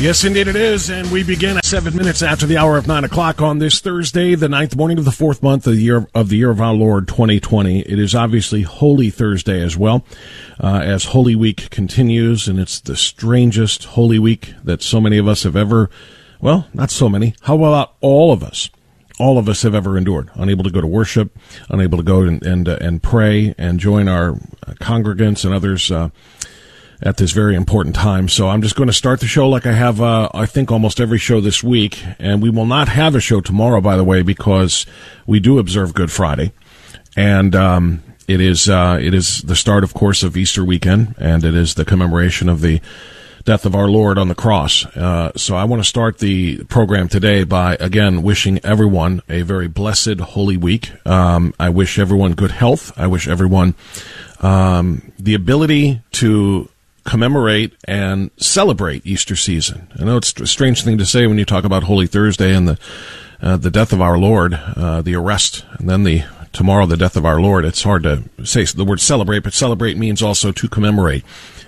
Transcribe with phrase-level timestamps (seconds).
[0.00, 3.02] Yes, indeed it is, and we begin at seven minutes after the hour of nine
[3.02, 6.28] o'clock on this Thursday, the ninth morning of the fourth month of the year of
[6.28, 7.80] the year of our Lord 2020.
[7.80, 10.04] It is obviously Holy Thursday as well,
[10.62, 15.26] uh, as Holy Week continues, and it's the strangest Holy Week that so many of
[15.26, 15.90] us have ever,
[16.40, 17.34] well, not so many.
[17.42, 18.70] How about all of us?
[19.20, 20.30] all of us have ever endured.
[20.34, 21.36] Unable to go to worship,
[21.68, 24.34] unable to go and and, uh, and pray and join our
[24.80, 26.10] congregants and others uh,
[27.00, 28.28] at this very important time.
[28.28, 31.00] So I'm just going to start the show like I have, uh, I think, almost
[31.00, 32.02] every show this week.
[32.18, 34.86] And we will not have a show tomorrow, by the way, because
[35.26, 36.52] we do observe Good Friday,
[37.16, 41.44] and um, it is uh, it is the start, of course, of Easter weekend, and
[41.44, 42.80] it is the commemoration of the
[43.44, 44.84] death of our Lord on the cross.
[44.84, 49.68] Uh, so I want to start the program today by again wishing everyone a very
[49.68, 50.90] blessed Holy Week.
[51.06, 52.92] Um, I wish everyone good health.
[52.98, 53.74] I wish everyone
[54.40, 56.68] um, the ability to
[57.08, 59.88] commemorate and celebrate Easter season.
[59.98, 62.68] I know it's a strange thing to say when you talk about Holy Thursday and
[62.68, 62.78] the
[63.40, 67.16] uh, the death of our Lord, uh, the arrest, and then the tomorrow the death
[67.16, 67.64] of our Lord.
[67.64, 71.24] It's hard to say the word celebrate, but celebrate means also to commemorate.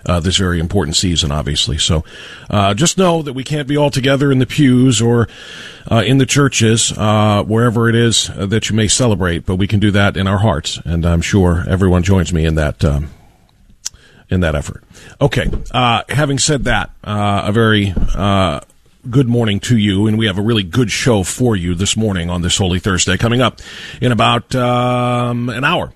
[0.06, 1.76] Uh, this very important season, obviously.
[1.76, 2.04] So,
[2.48, 5.28] uh, just know that we can't be all together in the pews or
[5.90, 9.78] uh, in the churches, uh, wherever it is that you may celebrate, but we can
[9.78, 13.10] do that in our hearts, and I'm sure everyone joins me in that um,
[14.30, 14.84] in that effort.
[15.20, 15.50] Okay.
[15.70, 18.60] Uh, having said that, uh, a very uh,
[19.08, 22.30] good morning to you, and we have a really good show for you this morning
[22.30, 23.16] on this Holy Thursday.
[23.16, 23.60] Coming up
[24.00, 25.92] in about um, an hour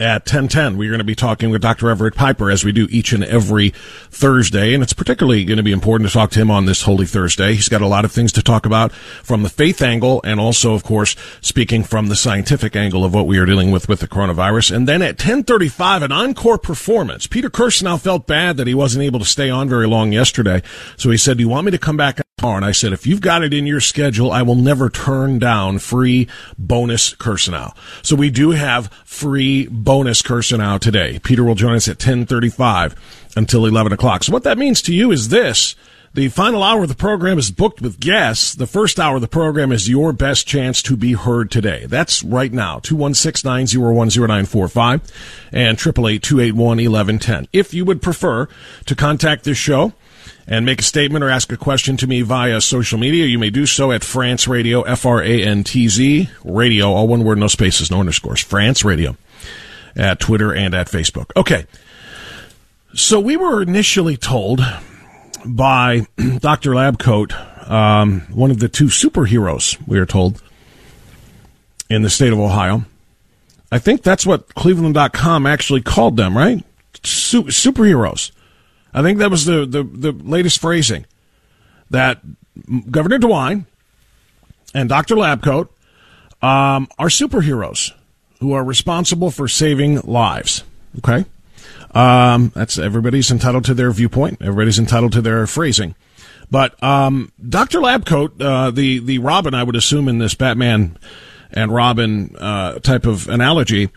[0.00, 3.12] at 1010 we're going to be talking with dr everett piper as we do each
[3.12, 3.70] and every
[4.10, 7.06] thursday and it's particularly going to be important to talk to him on this holy
[7.06, 7.54] thursday.
[7.54, 10.74] He's got a lot of things to talk about from the faith angle and also
[10.74, 14.08] of course speaking from the scientific angle of what we are dealing with with the
[14.08, 14.74] coronavirus.
[14.74, 17.26] And then at 1035 an encore performance.
[17.26, 20.62] Peter Kirsanow felt bad that he wasn't able to stay on very long yesterday
[20.96, 23.06] so he said do you want me to come back tomorrow and i said if
[23.06, 28.14] you've got it in your schedule i will never turn down free bonus Kirsanow so
[28.14, 31.18] we do have free bonus Kirsanow today.
[31.20, 32.94] Peter will join us at 1035
[33.34, 34.22] until 11 o'clock.
[34.22, 35.74] So what that means to you is this.
[36.12, 38.54] The final hour of the program is booked with guests.
[38.54, 41.86] The first hour of the program is your best chance to be heard today.
[41.86, 45.00] That's right now, 216-901-0945
[45.52, 47.48] and 888-281-1110.
[47.52, 48.48] If you would prefer
[48.86, 49.92] to contact this show,
[50.46, 53.50] and make a statement or ask a question to me via social media, you may
[53.50, 57.38] do so at Frantz Radio, F R A N T Z Radio, all one word,
[57.38, 58.40] no spaces, no underscores.
[58.40, 59.16] Frantz Radio
[59.96, 61.30] at Twitter and at Facebook.
[61.36, 61.66] Okay.
[62.94, 64.60] So we were initially told
[65.44, 66.06] by
[66.38, 66.70] Dr.
[66.72, 70.42] Labcoat, um, one of the two superheroes, we are told,
[71.90, 72.84] in the state of Ohio.
[73.70, 76.64] I think that's what Cleveland.com actually called them, right?
[77.02, 78.30] Su- superheroes.
[78.96, 81.04] I think that was the, the, the latest phrasing
[81.90, 82.22] that
[82.90, 83.66] Governor DeWine
[84.74, 85.16] and Dr.
[85.16, 85.68] Labcoat
[86.40, 87.92] um, are superheroes
[88.40, 90.64] who are responsible for saving lives.
[90.98, 91.26] Okay?
[91.94, 94.38] Um, that's everybody's entitled to their viewpoint.
[94.40, 95.94] Everybody's entitled to their phrasing.
[96.50, 97.80] But um, Dr.
[97.80, 100.96] Labcoat, uh, the the Robin, I would assume in this Batman
[101.50, 103.90] and Robin uh, type of analogy,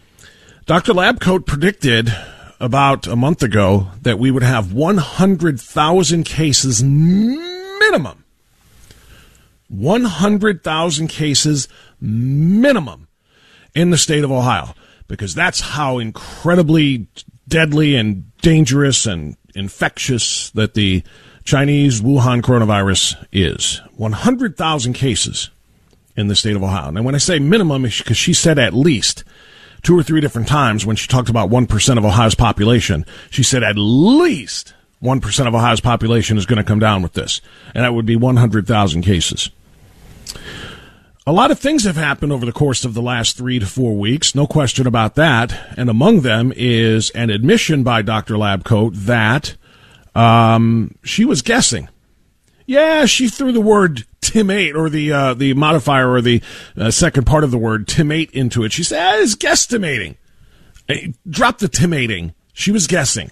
[0.65, 0.93] Dr.
[0.93, 2.13] Labcoat predicted
[2.59, 8.25] about a month ago that we would have 100,000 cases minimum.
[9.67, 11.67] 100,000 cases
[12.01, 13.07] minimum.
[13.75, 14.73] in the state of Ohio
[15.07, 17.07] because that's how incredibly
[17.47, 21.03] deadly and dangerous and infectious that the
[21.43, 23.81] Chinese Wuhan coronavirus is.
[23.95, 25.49] 100,000 cases
[26.15, 26.91] in the state of Ohio.
[26.91, 29.23] Now, when I say minimum, because she said at least
[29.81, 33.63] two or three different times when she talked about 1% of Ohio's population, she said
[33.63, 37.41] at least 1% of Ohio's population is going to come down with this.
[37.73, 39.49] And that would be 100,000 cases.
[41.25, 43.95] A lot of things have happened over the course of the last three to four
[43.95, 45.55] weeks, no question about that.
[45.77, 48.33] And among them is an admission by Dr.
[48.33, 49.55] Labcoat that
[50.15, 51.87] um, she was guessing.
[52.65, 56.41] Yeah, she threw the word timate or the uh, the modifier or the
[56.77, 58.71] uh, second part of the word timate into it.
[58.71, 60.15] She said, ah, "It's guesstimating."
[60.87, 62.33] Hey, drop the timating.
[62.53, 63.31] She was guessing.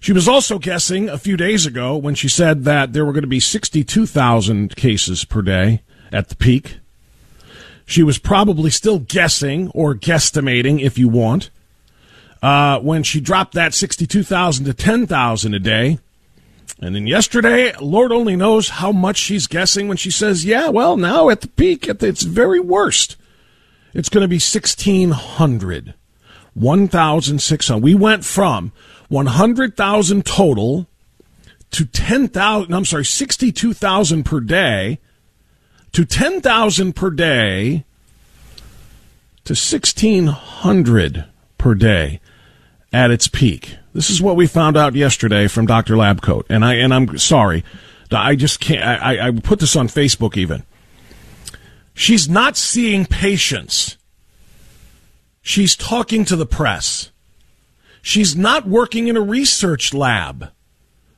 [0.00, 3.22] She was also guessing a few days ago when she said that there were going
[3.22, 5.82] to be 62,000 cases per day
[6.12, 6.78] at the peak.
[7.84, 11.50] She was probably still guessing or guesstimating, if you want,
[12.42, 15.98] uh, when she dropped that 62,000 to 10,000 a day.
[16.80, 20.96] And then yesterday, Lord only knows how much she's guessing when she says, yeah, well,
[20.96, 23.16] now at the peak, at the, its very worst,
[23.94, 25.94] it's going to be 1,600.
[26.54, 27.82] 1,600.
[27.82, 28.72] We went from
[29.08, 30.86] 100,000 total
[31.72, 34.98] to 10,000, I'm sorry, 62,000 per day
[35.92, 37.84] to 10,000 per day
[39.44, 41.24] to 1,600
[41.56, 42.20] per day
[42.92, 43.77] at its peak.
[43.92, 45.94] This is what we found out yesterday from Dr.
[45.94, 46.44] Labcoat.
[46.48, 47.64] And I, and I'm sorry.
[48.10, 50.64] I just can't, I, I put this on Facebook even.
[51.94, 53.96] She's not seeing patients.
[55.42, 57.10] She's talking to the press.
[58.02, 60.50] She's not working in a research lab.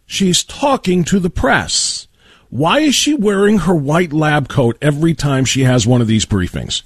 [0.07, 2.09] She's talking to the press.
[2.49, 6.27] Why is she wearing her white lab coat every time she has one of these
[6.27, 6.83] briefings?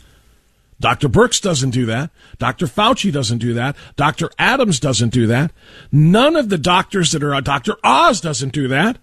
[0.81, 1.09] Dr.
[1.09, 2.11] Birx doesn't do that.
[2.38, 2.67] Dr.
[2.67, 3.76] Fauci doesn't do that.
[3.97, 4.31] Dr.
[4.38, 5.53] Adams doesn't do that.
[5.93, 7.76] None of the doctors that are, Dr.
[7.82, 8.99] Oz doesn't do that.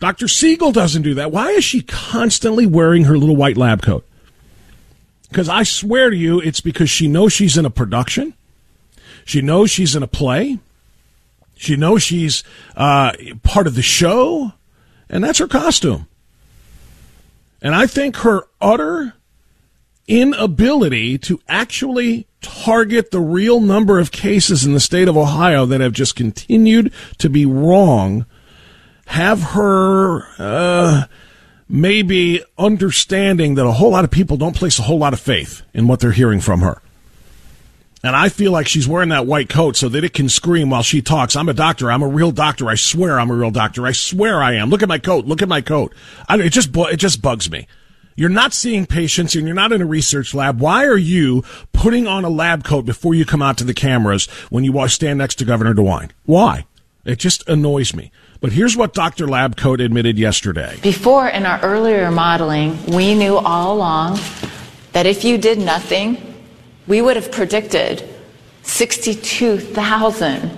[0.00, 0.26] Dr.
[0.26, 1.30] Siegel doesn't do that.
[1.30, 4.04] Why is she constantly wearing her little white lab coat?
[5.28, 8.34] Because I swear to you, it's because she knows she's in a production.
[9.24, 10.58] She knows she's in a play.
[11.54, 12.42] She knows she's
[12.76, 13.12] uh,
[13.44, 14.52] part of the show
[15.12, 16.08] and that's her costume.
[17.60, 19.12] And I think her utter
[20.08, 25.80] inability to actually target the real number of cases in the state of Ohio that
[25.80, 28.26] have just continued to be wrong
[29.06, 31.04] have her uh,
[31.68, 35.62] maybe understanding that a whole lot of people don't place a whole lot of faith
[35.74, 36.80] in what they're hearing from her.
[38.04, 40.82] And I feel like she's wearing that white coat so that it can scream while
[40.82, 41.36] she talks.
[41.36, 41.90] I'm a doctor.
[41.90, 42.68] I'm a real doctor.
[42.68, 43.86] I swear I'm a real doctor.
[43.86, 44.70] I swear I am.
[44.70, 45.24] Look at my coat.
[45.24, 45.94] Look at my coat.
[46.28, 47.68] I, it just it just bugs me.
[48.16, 50.60] You're not seeing patients and you're not in a research lab.
[50.60, 54.26] Why are you putting on a lab coat before you come out to the cameras
[54.50, 56.10] when you stand next to Governor DeWine?
[56.24, 56.66] Why?
[57.04, 58.12] It just annoys me.
[58.40, 59.26] But here's what Dr.
[59.26, 60.78] Labcoat admitted yesterday.
[60.82, 64.18] Before, in our earlier modeling, we knew all along
[64.92, 66.34] that if you did nothing,
[66.86, 68.08] we would have predicted
[68.62, 70.50] 62,000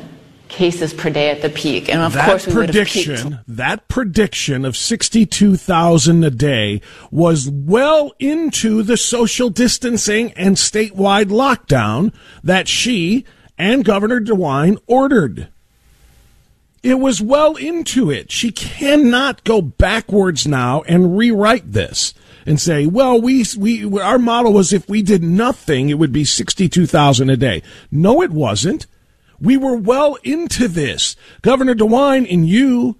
[0.48, 1.88] cases per day at the peak.
[1.88, 3.56] And of that course, we prediction, would have peaked.
[3.56, 6.80] That prediction of 62,000 a day
[7.10, 13.24] was well into the social distancing and statewide lockdown that she
[13.58, 15.48] and Governor DeWine ordered.
[16.82, 18.30] It was well into it.
[18.30, 22.12] She cannot go backwards now and rewrite this
[22.44, 26.24] and say, well, we, we, our model was if we did nothing, it would be
[26.24, 27.62] 62,000 a day.
[27.90, 28.86] No, it wasn't.
[29.40, 31.16] We were well into this.
[31.42, 32.96] Governor DeWine and you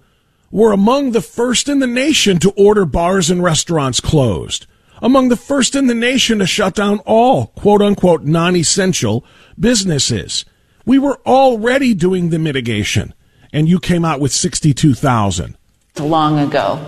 [0.51, 4.67] were among the first in the nation to order bars and restaurants closed.
[5.01, 9.25] Among the first in the nation to shut down all quote unquote non-essential
[9.59, 10.45] businesses.
[10.85, 13.13] We were already doing the mitigation
[13.51, 15.57] and you came out with 62,000.
[15.99, 16.83] Long ago.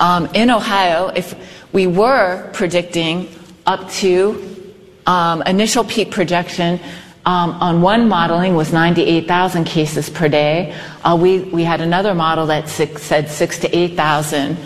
[0.00, 1.34] Um, in Ohio, if
[1.72, 3.28] we were predicting
[3.66, 4.74] up to
[5.06, 6.80] um, initial peak projection
[7.28, 10.74] um, on one modeling was 98,000 cases per day.
[11.04, 14.56] Uh, we, we had another model that six, said 6 to 8,000.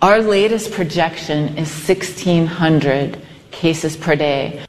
[0.00, 4.64] Our latest projection is 1,600 cases per day.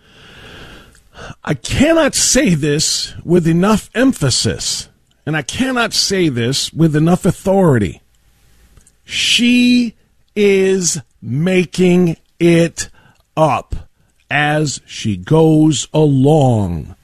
[1.43, 4.89] I cannot say this with enough emphasis,
[5.23, 8.01] and I cannot say this with enough authority.
[9.03, 9.93] She
[10.35, 12.89] is making it
[13.37, 13.75] up
[14.31, 16.95] as she goes along.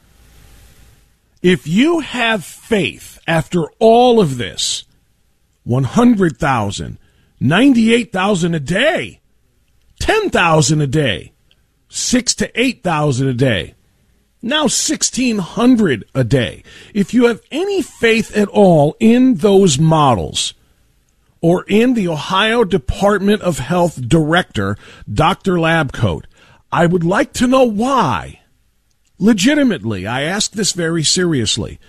[1.44, 4.86] If you have faith after all of this,
[5.66, 6.98] 100,000,
[7.40, 9.20] 98,000 a day,
[10.00, 11.34] 10,000 a day,
[11.90, 13.76] six to 8,000 a day.
[14.42, 16.64] Now 1,600 a day.
[16.94, 20.54] If you have any faith at all in those models,
[21.42, 24.78] or in the Ohio Department of Health Director,
[25.12, 25.54] Dr.
[25.54, 26.26] Labcoat,
[26.78, 28.42] I would like to know why.
[29.18, 31.80] Legitimately, I ask this very seriously.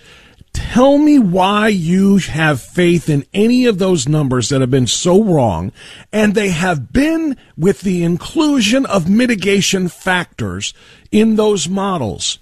[0.51, 5.23] Tell me why you have faith in any of those numbers that have been so
[5.23, 5.71] wrong,
[6.11, 10.73] and they have been with the inclusion of mitigation factors
[11.11, 12.39] in those models.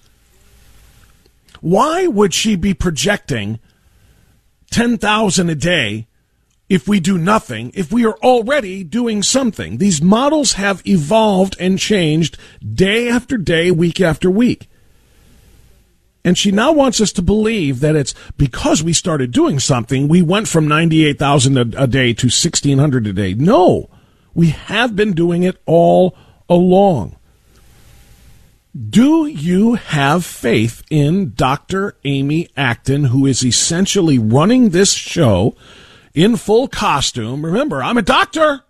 [1.60, 3.60] Why would she be projecting
[4.72, 6.08] 10,000 a day
[6.70, 9.78] if we do nothing, if we are already doing something?
[9.78, 12.38] These models have evolved and changed
[12.74, 14.70] day after day, week after week.
[16.26, 20.22] And she now wants us to believe that it's because we started doing something, we
[20.22, 23.34] went from 98,000 a day to 1,600 a day.
[23.34, 23.90] No,
[24.34, 26.18] we have been doing it all
[26.50, 27.16] along.
[28.78, 31.96] Do you have faith in Dr.
[32.04, 35.56] Amy Acton, who is essentially running this show
[36.18, 37.46] in full costume?
[37.46, 38.64] Remember, I'm a doctor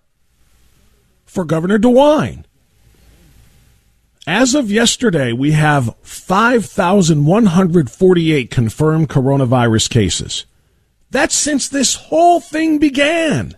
[1.23, 2.43] for Governor DeWine.
[4.27, 10.45] As of yesterday, we have 5,148 confirmed coronavirus cases.
[11.09, 13.55] That's since this whole thing began.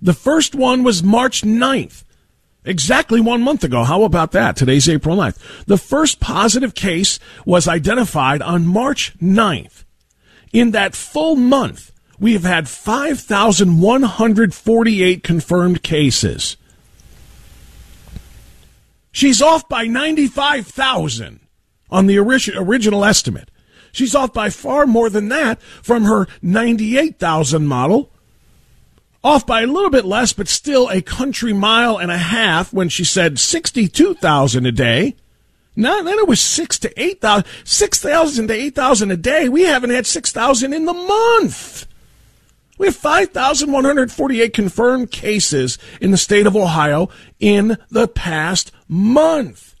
[0.00, 2.04] The first one was March 9th,
[2.64, 3.84] exactly one month ago.
[3.84, 4.56] How about that?
[4.56, 5.66] Today's April 9th.
[5.66, 9.84] The first positive case was identified on March 9th.
[10.50, 16.56] In that full month, we have had 5,148 confirmed cases.
[19.12, 21.40] She's off by 95,000
[21.90, 23.50] on the original estimate.
[23.92, 28.10] She's off by far more than that from her 98,000 model.
[29.24, 32.88] Off by a little bit less, but still a country mile and a half when
[32.88, 35.16] she said 62,000 a day.
[35.74, 39.48] Now, then it was six to 8,000, 6,000 to 8,000 a day.
[39.48, 41.86] We haven't had 6,000 in the month.
[42.78, 49.74] We have 5,148 confirmed cases in the state of Ohio in the past month.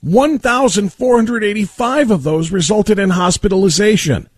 [0.00, 4.30] 1,485 of those resulted in hospitalization.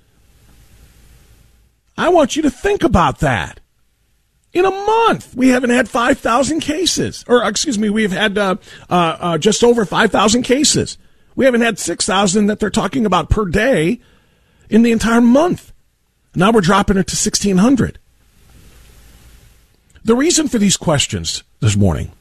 [1.97, 3.61] I want you to think about that.
[4.53, 7.25] In a month, we haven't had 5,000 cases.
[7.29, 8.57] Or, excuse me, we've had uh,
[8.89, 10.99] uh, uh, just over 5,000 cases.
[11.37, 14.01] We haven't had 6,000 that they're talking about per day
[14.69, 15.70] in the entire month.
[16.35, 17.99] Now we're dropping it to 1600.
[20.05, 22.13] The reason for these questions this morning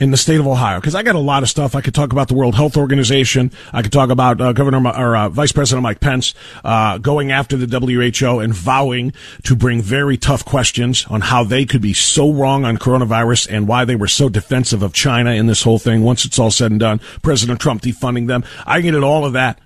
[0.00, 1.74] in the state of Ohio, because I got a lot of stuff.
[1.74, 3.50] I could talk about the World Health Organization.
[3.72, 7.56] I could talk about uh, Governor or uh, Vice President Mike Pence uh, going after
[7.56, 9.12] the WHO and vowing
[9.44, 13.66] to bring very tough questions on how they could be so wrong on coronavirus and
[13.68, 16.02] why they were so defensive of China in this whole thing.
[16.02, 18.44] Once it's all said and done, President Trump defunding them.
[18.66, 19.58] I get into all of that.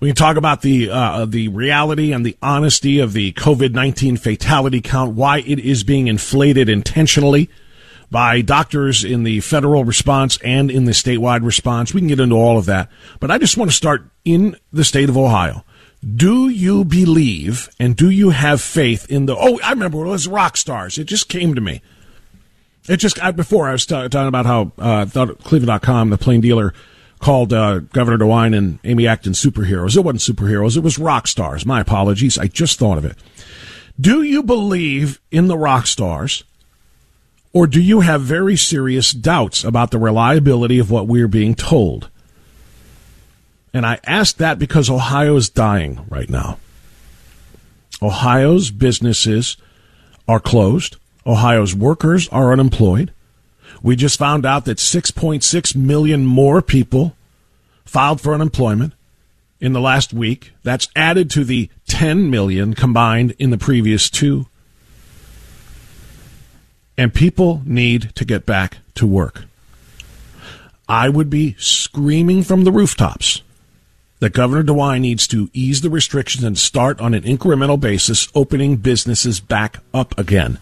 [0.00, 4.16] We can talk about the uh, the reality and the honesty of the COVID nineteen
[4.16, 7.50] fatality count, why it is being inflated intentionally
[8.10, 11.92] by doctors in the federal response and in the statewide response.
[11.92, 12.90] We can get into all of that,
[13.20, 15.64] but I just want to start in the state of Ohio.
[16.02, 19.36] Do you believe and do you have faith in the?
[19.36, 20.96] Oh, I remember it was rock stars.
[20.96, 21.82] It just came to me.
[22.88, 26.72] It just I, before I was t- talking about how uh, Cleveland.com, the plain dealer
[27.20, 29.96] called uh, Governor DeWine and Amy Acton superheroes.
[29.96, 31.64] It wasn't superheroes, it was rock stars.
[31.64, 32.38] My apologies.
[32.38, 33.16] I just thought of it.
[34.00, 36.42] Do you believe in the rock stars,
[37.52, 42.08] or do you have very serious doubts about the reliability of what we're being told?
[43.74, 46.58] And I ask that because Ohio is dying right now.
[48.02, 49.56] Ohio's businesses
[50.26, 50.96] are closed.
[51.26, 53.12] Ohio's workers are unemployed.
[53.82, 57.16] We just found out that 6.6 million more people
[57.84, 58.92] filed for unemployment
[59.60, 60.52] in the last week.
[60.62, 64.46] That's added to the 10 million combined in the previous two.
[66.96, 69.44] And people need to get back to work.
[70.88, 73.42] I would be screaming from the rooftops
[74.18, 78.76] that Governor DeWine needs to ease the restrictions and start on an incremental basis opening
[78.76, 80.58] businesses back up again.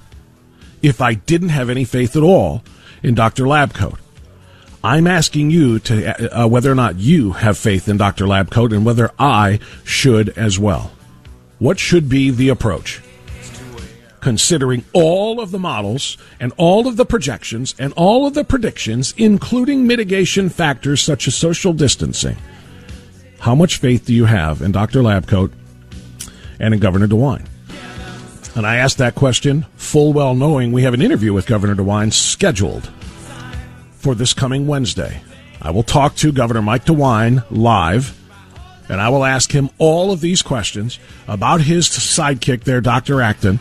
[0.80, 2.62] If I didn't have any faith at all
[3.02, 3.45] in Dr.
[3.45, 3.99] Labcoat.
[4.83, 8.26] I'm asking you to uh, whether or not you have faith in Dr.
[8.26, 10.93] Labcoat and whether I should as well.
[11.59, 13.00] What should be the approach?
[14.21, 19.14] Considering all of the models and all of the projections and all of the predictions,
[19.17, 22.37] including mitigation factors such as social distancing,
[23.40, 25.00] how much faith do you have in Dr.
[25.00, 25.52] Labcoat
[26.61, 27.47] and in Governor DeWine?
[28.58, 32.12] And I asked that question full well knowing we have an interview with Governor DeWine
[32.12, 32.90] scheduled
[33.92, 35.22] for this coming Wednesday.
[35.62, 38.18] I will talk to Governor Mike DeWine live,
[38.88, 40.98] and I will ask him all of these questions
[41.28, 43.22] about his sidekick there, Dr.
[43.22, 43.60] Acton,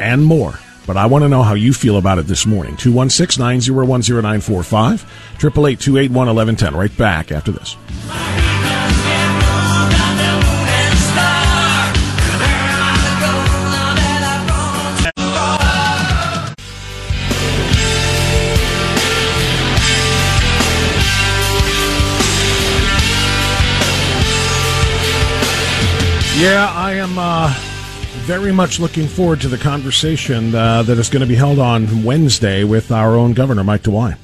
[0.00, 0.58] and more.
[0.86, 2.78] But I want to know how you feel about it this morning.
[2.78, 5.02] 216 901 0945,
[5.34, 6.74] 888 281 1110.
[6.74, 7.76] Right back after this.
[26.44, 27.54] Yeah, I am uh,
[28.26, 32.04] very much looking forward to the conversation uh, that is going to be held on
[32.04, 34.18] Wednesday with our own governor, Mike DeWine.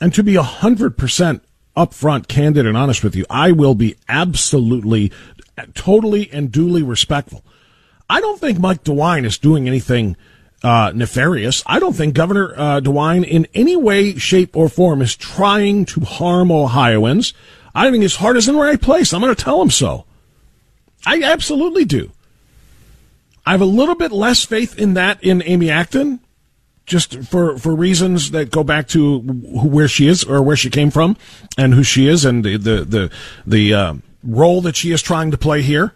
[0.00, 1.40] And to be 100%
[1.76, 5.12] upfront, candid, and honest with you, I will be absolutely,
[5.74, 7.44] totally, and duly respectful.
[8.10, 10.16] I don't think Mike DeWine is doing anything
[10.64, 11.62] uh, nefarious.
[11.64, 16.00] I don't think Governor uh, DeWine in any way, shape, or form is trying to
[16.00, 17.34] harm Ohioans.
[17.72, 19.14] I think his heart is in the right place.
[19.14, 20.06] I'm going to tell him so.
[21.04, 22.12] I absolutely do.
[23.44, 26.20] I have a little bit less faith in that in Amy Acton,
[26.86, 30.90] just for, for reasons that go back to where she is or where she came
[30.90, 31.16] from
[31.58, 33.10] and who she is and the, the, the,
[33.46, 35.92] the uh, role that she is trying to play here.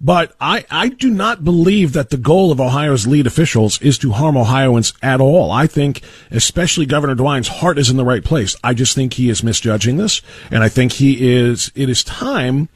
[0.00, 4.12] But I, I do not believe that the goal of Ohio's lead officials is to
[4.12, 5.50] harm Ohioans at all.
[5.50, 8.56] I think, especially Governor DeWine's heart is in the right place.
[8.62, 11.72] I just think he is misjudging this, and I think he is.
[11.74, 12.68] It is time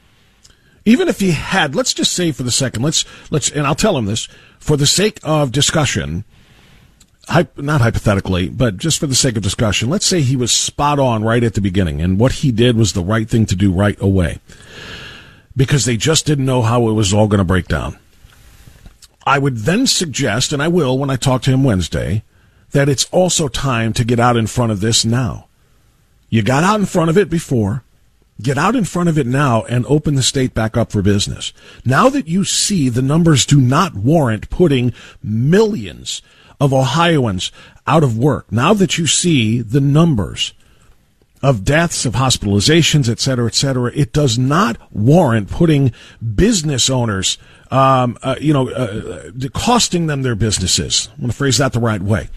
[0.85, 3.97] even if he had, let's just say for the second, let's let's, and I'll tell
[3.97, 4.27] him this
[4.59, 6.23] for the sake of discussion,
[7.55, 9.89] not hypothetically, but just for the sake of discussion.
[9.89, 12.93] Let's say he was spot on right at the beginning, and what he did was
[12.93, 14.39] the right thing to do right away,
[15.55, 17.97] because they just didn't know how it was all going to break down.
[19.25, 22.23] I would then suggest, and I will when I talk to him Wednesday,
[22.71, 25.47] that it's also time to get out in front of this now.
[26.29, 27.83] You got out in front of it before.
[28.41, 31.53] Get out in front of it now and open the state back up for business.
[31.85, 36.21] Now that you see the numbers do not warrant putting millions
[36.59, 37.51] of Ohioans
[37.85, 40.53] out of work, now that you see the numbers
[41.43, 45.91] of deaths, of hospitalizations, et cetera, et cetera, it does not warrant putting
[46.35, 47.37] business owners,
[47.71, 51.09] um, uh, you know, uh, uh costing them their businesses.
[51.13, 52.29] I'm going to phrase that the right way.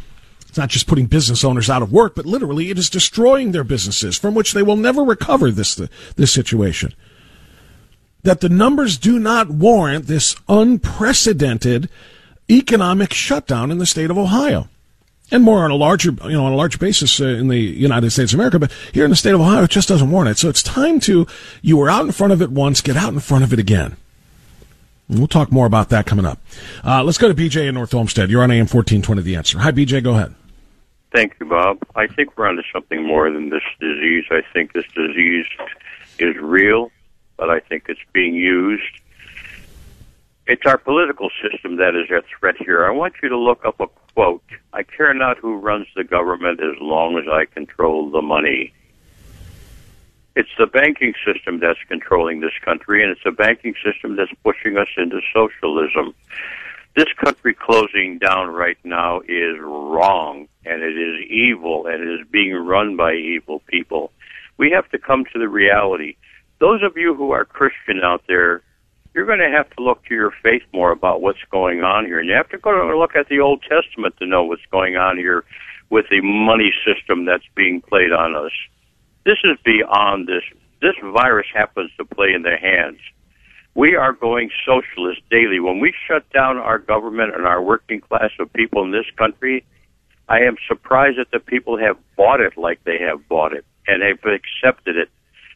[0.54, 3.64] It's not just putting business owners out of work, but literally it is destroying their
[3.64, 5.74] businesses from which they will never recover this,
[6.14, 6.94] this situation.
[8.22, 11.90] That the numbers do not warrant this unprecedented
[12.48, 14.68] economic shutdown in the state of Ohio.
[15.32, 18.10] And more on a larger, you know, on a large basis uh, in the United
[18.10, 20.38] States of America, but here in the state of Ohio, it just doesn't warrant it.
[20.38, 21.26] So it's time to,
[21.62, 23.96] you were out in front of it once, get out in front of it again.
[25.08, 26.38] We'll talk more about that coming up.
[26.84, 28.30] Uh, let's go to BJ in North Olmsted.
[28.30, 29.58] You're on AM 1420 The Answer.
[29.58, 30.32] Hi, BJ, go ahead.
[31.14, 31.79] Thank you, Bob.
[31.94, 34.24] I think we're onto something more than this disease.
[34.33, 35.46] I think this disease
[36.18, 36.90] is real,
[37.37, 38.83] but I think it's being used.
[40.48, 42.85] It's our political system that is at threat here.
[42.85, 44.42] I want you to look up a quote.
[44.72, 48.74] I care not who runs the government as long as I control the money.
[50.35, 54.77] It's the banking system that's controlling this country, and it's the banking system that's pushing
[54.77, 56.12] us into socialism.
[56.96, 62.26] This country closing down right now is wrong and it is evil and it is
[62.30, 64.12] being run by evil people.
[64.59, 66.16] We have to come to the reality.
[66.61, 68.62] Those of you who are Christian out there,
[69.12, 72.20] you're going to have to look to your faith more about what's going on here.
[72.20, 74.96] And you have to go and look at the Old Testament to know what's going
[74.96, 75.44] on here
[75.90, 78.52] with the money system that's being played on us.
[79.24, 80.42] This is beyond this.
[80.80, 82.98] This virus happens to play in their hands.
[83.76, 85.58] We are going socialist daily.
[85.58, 89.64] When we shut down our government and our working class of people in this country,
[90.28, 94.02] I am surprised that the people have bought it like they have bought it and
[94.02, 95.10] have accepted it.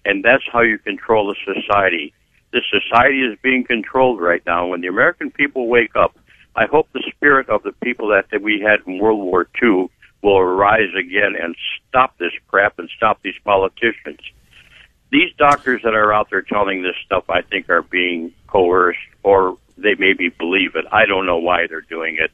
[0.05, 2.13] And that's how you control a society.
[2.53, 4.67] This society is being controlled right now.
[4.67, 6.17] When the American people wake up,
[6.57, 9.91] I hope the spirit of the people that we had in World War II
[10.23, 11.55] will arise again and
[11.89, 14.19] stop this crap and stop these politicians.
[15.11, 19.57] These doctors that are out there telling this stuff, I think, are being coerced or
[19.79, 20.85] they maybe believe it.
[20.93, 22.31] I don't know why they're doing it.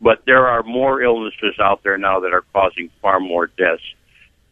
[0.00, 3.82] But there are more illnesses out there now that are causing far more deaths.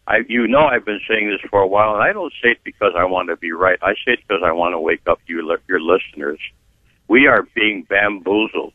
[0.07, 2.61] I, you know, I've been saying this for a while, and I don't say it
[2.65, 3.79] because I want to be right.
[3.83, 6.39] I say it because I want to wake up you, your listeners.
[7.09, 8.73] We are being bamboozled.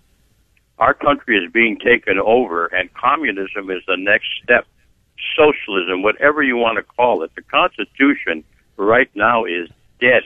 [0.77, 4.67] Our country is being taken over, and communism is the next step.
[5.35, 8.43] Socialism, whatever you want to call it, the Constitution
[8.77, 10.23] right now is dead.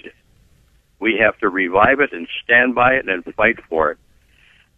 [1.00, 3.98] We have to revive it and stand by it and fight for it.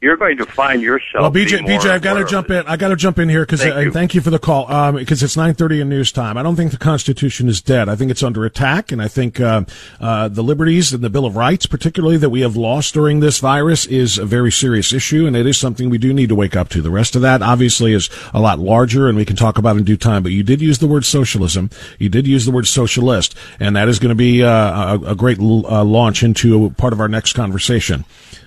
[0.04, 1.22] You're going to find yourself.
[1.22, 2.68] Well, BJ, BJ, I've got to jump in.
[2.68, 4.66] I got to jump in here because thank, uh, thank, you for the call.
[4.92, 6.38] Because um, it's nine thirty in news time.
[6.38, 7.88] I don't think the Constitution is dead.
[7.88, 9.64] I think it's under attack, and I think uh,
[10.02, 13.40] uh, the liberties and the Bill of Rights, particularly that we have lost during this
[13.40, 16.58] virus, is a very serious issue, and it is something we do need to wake
[16.58, 16.82] up to.
[16.82, 19.86] The rest of that, obviously, is a lot larger, and we can talk about in
[19.86, 20.22] due time.
[20.22, 21.70] But you did use the word socialism.
[21.98, 25.16] You did use the word socialist, and that is going to be uh, a, a,
[25.16, 28.04] great uh, launch into part of our next conversation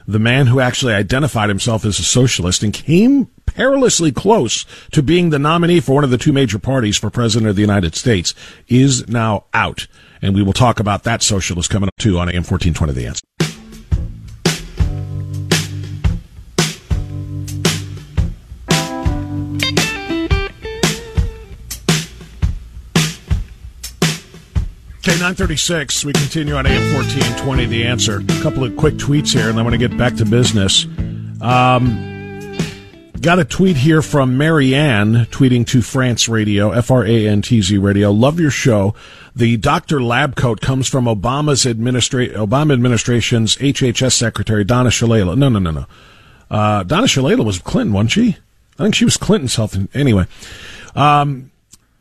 [0.06, 5.30] the man who actually identified himself as a socialist and came perilously close to being
[5.30, 8.34] the nominee for one of the two major parties for president of the United States,
[8.68, 9.86] is now out.
[10.22, 13.22] And we will talk about that socialist coming up too on AM 1420 The Answer.
[25.26, 26.04] 936.
[26.04, 28.18] We continue on AM 1420, The Answer.
[28.20, 30.84] A couple of quick tweets here, and I want to get back to business.
[31.40, 32.56] Um,
[33.20, 37.60] got a tweet here from Marianne tweeting to Frantz Radio, F R A N T
[37.60, 38.12] Z Radio.
[38.12, 38.94] Love your show.
[39.34, 40.00] The Dr.
[40.00, 45.36] Lab coat comes from Obama's administra- Obama administration's HHS secretary, Donna Shalala.
[45.36, 45.86] No, no, no, no.
[46.48, 48.36] Uh, Donna Shalala was Clinton, wasn't she?
[48.78, 49.76] I think she was Clinton's health.
[49.92, 50.28] Anyway.
[50.94, 51.50] Um,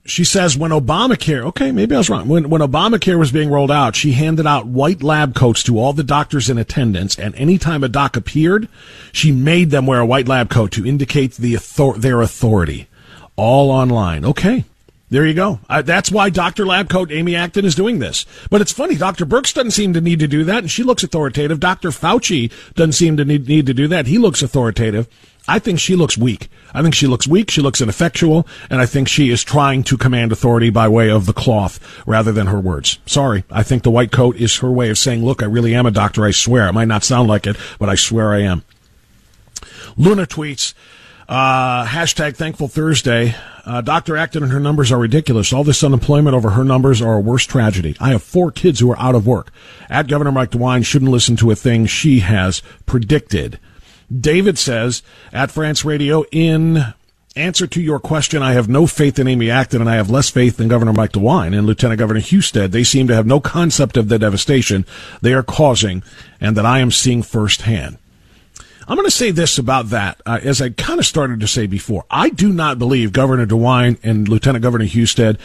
[0.05, 2.27] she says when Obamacare, okay, maybe I was wrong.
[2.27, 5.93] When, when Obamacare was being rolled out, she handed out white lab coats to all
[5.93, 7.17] the doctors in attendance.
[7.17, 8.67] And anytime a doc appeared,
[9.11, 12.87] she made them wear a white lab coat to indicate the author- their authority.
[13.35, 14.23] All online.
[14.23, 14.63] Okay.
[15.09, 15.59] There you go.
[15.69, 16.65] Uh, that's why Dr.
[16.65, 18.25] Lab Coat Amy Acton is doing this.
[18.49, 19.25] But it's funny, Dr.
[19.25, 21.59] Birx doesn't seem to need to do that, and she looks authoritative.
[21.59, 21.89] Dr.
[21.89, 24.07] Fauci doesn't seem to need, need to do that.
[24.07, 25.07] He looks authoritative.
[25.47, 26.49] I think she looks weak.
[26.73, 27.51] I think she looks weak.
[27.51, 28.47] She looks ineffectual.
[28.69, 32.31] And I think she is trying to command authority by way of the cloth rather
[32.31, 32.99] than her words.
[33.05, 33.43] Sorry.
[33.51, 35.91] I think the white coat is her way of saying, look, I really am a
[35.91, 36.25] doctor.
[36.25, 36.67] I swear.
[36.67, 38.63] It might not sound like it, but I swear I am.
[39.97, 40.73] Luna tweets,
[41.29, 43.35] uh, hashtag thankful Thursday.
[43.65, 44.15] Uh, Dr.
[44.15, 45.51] Acton and her numbers are ridiculous.
[45.51, 47.95] All this unemployment over her numbers are a worse tragedy.
[47.99, 49.51] I have four kids who are out of work.
[49.89, 53.59] At Governor Mike DeWine shouldn't listen to a thing she has predicted.
[54.13, 55.01] David says
[55.33, 56.93] at Frantz Radio, in
[57.35, 60.29] answer to your question, I have no faith in Amy Acton and I have less
[60.29, 62.71] faith in Governor Mike DeWine and Lieutenant Governor Husted.
[62.71, 64.85] They seem to have no concept of the devastation
[65.21, 66.03] they are causing
[66.39, 67.97] and that I am seeing firsthand.
[68.87, 71.65] I'm going to say this about that, uh, as I kind of started to say
[71.65, 72.05] before.
[72.09, 75.39] I do not believe Governor DeWine and Lieutenant Governor Husted,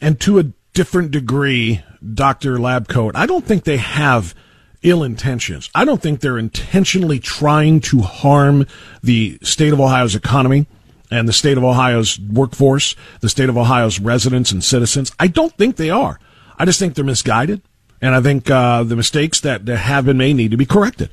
[0.00, 1.82] and to a different degree,
[2.14, 2.58] Dr.
[2.58, 4.36] Labcoat, I don't think they have–
[4.82, 5.70] ill intentions.
[5.74, 8.66] I don't think they're intentionally trying to harm
[9.02, 10.66] the state of Ohio's economy
[11.10, 15.10] and the state of Ohio's workforce, the state of Ohio's residents and citizens.
[15.18, 16.20] I don't think they are.
[16.58, 17.62] I just think they're misguided,
[18.00, 21.10] and I think uh, the mistakes that, have been made need to be corrected.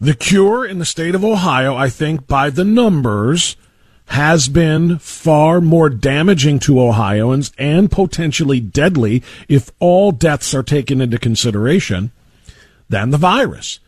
[0.00, 3.56] The cure in the state of Ohio, I think, by the numbers,
[4.06, 11.00] has been far more damaging to Ohioans and potentially deadly if all deaths are taken
[11.00, 12.10] into consideration
[12.88, 13.80] than the virus.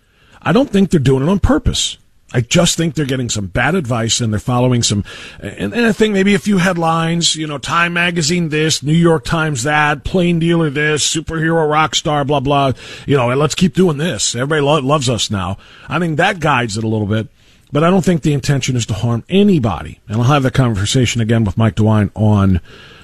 [0.42, 1.98] I don't think they're doing it on purpose.
[2.32, 5.02] I just think they're getting some bad advice and they're following some,
[5.40, 9.24] and, and I think maybe a few headlines, you know, Time Magazine this, New York
[9.24, 12.72] Times that, Plain Dealer this, superhero rock star, blah, blah,
[13.04, 14.36] you know, let's keep doing this.
[14.36, 15.58] Everybody lo- loves us now.
[15.88, 17.26] I think that guides it a little bit,
[17.72, 19.98] but I don't think the intention is to harm anybody.
[20.06, 22.60] And I'll have that conversation again with Mike DeWine on,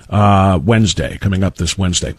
[0.08, 2.14] uh, Wednesday, coming up this Wednesday.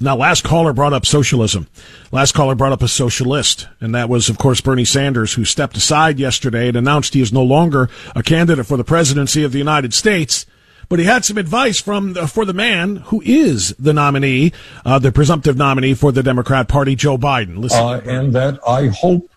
[0.00, 1.68] Now, last caller brought up socialism.
[2.10, 5.76] Last caller brought up a socialist, and that was, of course, Bernie Sanders, who stepped
[5.76, 9.58] aside yesterday and announced he is no longer a candidate for the presidency of the
[9.58, 10.46] United States.
[10.88, 14.52] But he had some advice from for the man who is the nominee,
[14.84, 17.58] uh, the presumptive nominee for the Democrat Party, Joe Biden.
[17.58, 19.30] Listen, uh, and that I hope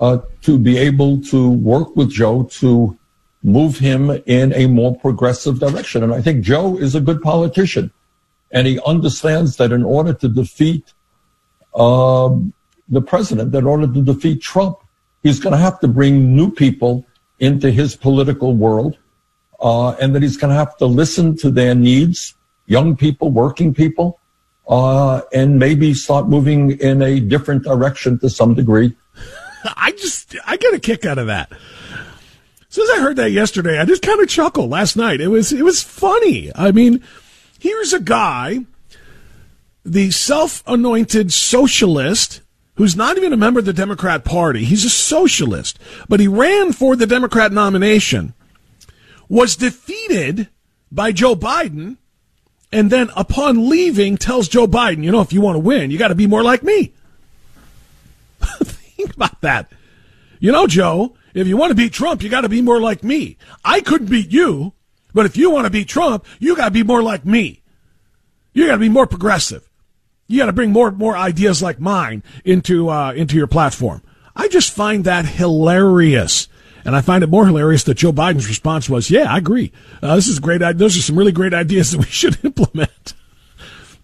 [0.00, 2.98] uh, to be able to work with Joe to
[3.42, 6.02] move him in a more progressive direction.
[6.02, 7.92] And I think Joe is a good politician
[8.50, 10.92] and he understands that in order to defeat
[11.74, 12.52] um,
[12.88, 14.78] the president, that in order to defeat Trump,
[15.22, 17.06] he's going to have to bring new people
[17.38, 18.98] into his political world,
[19.60, 22.34] uh, and that he's going to have to listen to their needs,
[22.66, 24.18] young people, working people,
[24.68, 28.94] uh, and maybe start moving in a different direction to some degree.
[29.76, 31.52] I just, I get a kick out of that.
[32.70, 35.20] As I heard that yesterday, I just kind of chuckled last night.
[35.20, 36.52] It was, it was funny.
[36.54, 37.02] I mean,
[37.60, 38.60] Here's a guy,
[39.84, 42.40] the self anointed socialist,
[42.76, 44.64] who's not even a member of the Democrat Party.
[44.64, 48.32] He's a socialist, but he ran for the Democrat nomination,
[49.28, 50.48] was defeated
[50.90, 51.98] by Joe Biden,
[52.72, 55.98] and then upon leaving tells Joe Biden, you know, if you want to win, you
[55.98, 56.94] got to be more like me.
[58.40, 59.70] Think about that.
[60.38, 63.04] You know, Joe, if you want to beat Trump, you got to be more like
[63.04, 63.36] me.
[63.62, 64.72] I couldn't beat you,
[65.12, 67.62] but if you want to beat Trump, you got to be more like me.
[68.52, 69.68] You got to be more progressive.
[70.26, 74.02] You got to bring more more ideas like mine into uh, into your platform.
[74.34, 76.48] I just find that hilarious.
[76.82, 79.72] And I find it more hilarious that Joe Biden's response was, "Yeah, I agree.
[80.02, 80.58] Uh, this is great.
[80.78, 83.14] Those are some really great ideas that we should implement."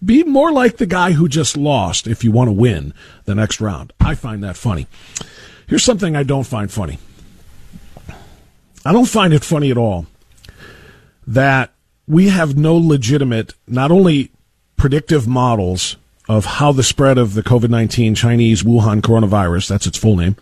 [0.03, 2.93] Be more like the guy who just lost if you want to win
[3.25, 3.93] the next round.
[3.99, 4.85] I find that funny.
[5.65, 6.99] Here's something I don't find funny.
[8.85, 10.05] I don't find it funny at all
[11.27, 11.73] that
[12.07, 14.31] we have no legitimate, not only
[14.77, 15.97] predictive models
[16.29, 20.37] of how the spread of the COVID 19 Chinese Wuhan coronavirus, that's its full name,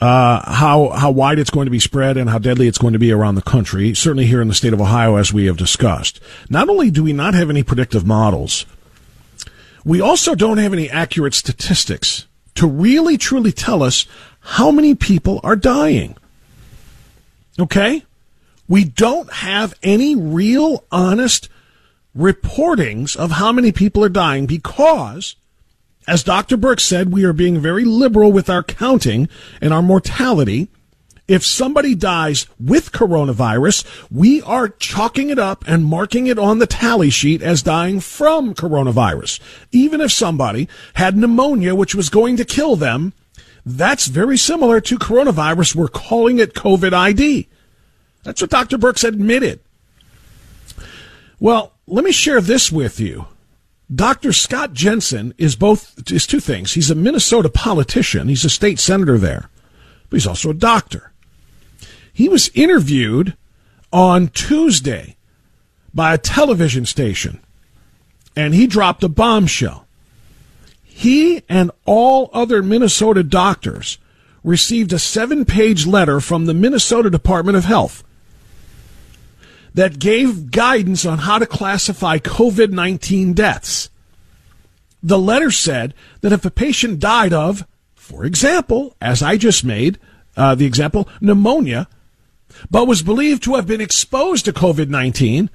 [0.00, 2.98] uh, how, how wide it's going to be spread and how deadly it's going to
[2.98, 6.20] be around the country, certainly here in the state of Ohio, as we have discussed.
[6.48, 8.66] Not only do we not have any predictive models,
[9.84, 14.06] we also don't have any accurate statistics to really truly tell us
[14.40, 16.16] how many people are dying.
[17.58, 18.04] Okay?
[18.68, 21.48] We don't have any real honest
[22.16, 25.36] reportings of how many people are dying because,
[26.06, 26.58] as Dr.
[26.58, 29.28] Birx said, we are being very liberal with our counting
[29.60, 30.68] and our mortality.
[31.26, 36.66] If somebody dies with coronavirus, we are chalking it up and marking it on the
[36.66, 39.38] tally sheet as dying from coronavirus.
[39.70, 43.12] Even if somebody had pneumonia, which was going to kill them,
[43.64, 45.74] that's very similar to coronavirus.
[45.74, 47.48] We're calling it COVID ID.
[48.24, 48.78] That's what Dr.
[48.78, 49.60] Birx admitted.
[51.40, 53.26] Well, let me share this with you.
[53.94, 54.32] Dr.
[54.32, 56.74] Scott Jensen is both is two things.
[56.74, 58.28] He's a Minnesota politician.
[58.28, 59.48] He's a state senator there,
[60.10, 61.12] but he's also a doctor.
[62.12, 63.36] He was interviewed
[63.92, 65.16] on Tuesday
[65.94, 67.40] by a television station,
[68.36, 69.86] and he dropped a bombshell.
[70.82, 73.98] He and all other Minnesota doctors
[74.44, 78.02] received a seven page letter from the Minnesota Department of Health
[79.78, 83.90] that gave guidance on how to classify COVID 19 deaths.
[85.04, 87.64] The letter said that if a patient died of,
[87.94, 90.00] for example, as I just made
[90.36, 91.86] uh, the example, pneumonia,
[92.68, 95.48] but was believed to have been exposed to COVID 19,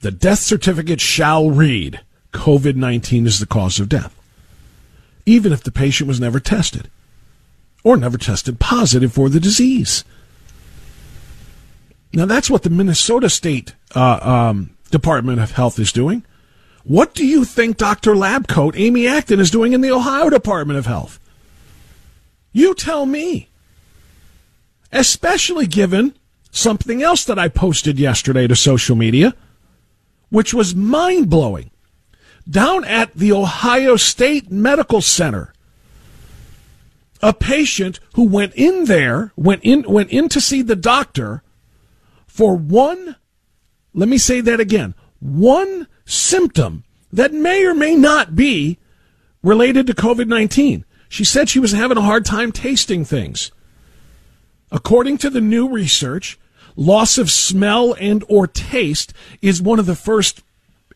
[0.00, 2.00] the death certificate shall read
[2.34, 4.14] COVID 19 is the cause of death,
[5.24, 6.90] even if the patient was never tested
[7.82, 10.04] or never tested positive for the disease.
[12.14, 16.24] Now, that's what the Minnesota State uh, um, Department of Health is doing.
[16.84, 18.14] What do you think Dr.
[18.14, 21.18] Labcoat, Amy Acton, is doing in the Ohio Department of Health?
[22.52, 23.48] You tell me.
[24.92, 26.14] Especially given
[26.52, 29.34] something else that I posted yesterday to social media,
[30.28, 31.70] which was mind blowing.
[32.48, 35.52] Down at the Ohio State Medical Center,
[37.20, 41.42] a patient who went in there, went in, went in to see the doctor
[42.34, 43.14] for one,
[43.92, 48.76] let me say that again, one symptom that may or may not be
[49.40, 50.84] related to COVID 19.
[51.08, 53.52] She said she was having a hard time tasting things.
[54.72, 56.36] According to the new research,
[56.74, 60.42] loss of smell and or taste is one of the first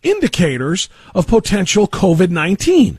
[0.03, 2.99] indicators of potential COVID-19.